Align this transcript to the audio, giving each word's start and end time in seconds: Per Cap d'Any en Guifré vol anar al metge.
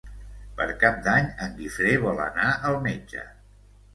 Per 0.59 0.65
Cap 0.83 0.95
d'Any 1.07 1.27
en 1.47 1.51
Guifré 1.59 1.91
vol 2.05 2.21
anar 2.25 2.47
al 2.71 2.79
metge. 2.87 3.29